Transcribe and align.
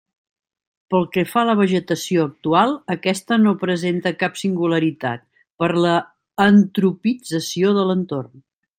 Pel 0.93 1.03
que 1.17 1.25
fa 1.33 1.41
a 1.45 1.47
la 1.49 1.53
vegetació 1.59 2.23
actual, 2.29 2.73
aquesta 2.95 3.39
no 3.43 3.55
presenta 3.67 4.15
cap 4.25 4.41
singularitat, 4.45 5.25
per 5.63 5.71
l'antropització 5.85 7.79
de 7.81 7.89
l'entorn. 7.93 8.47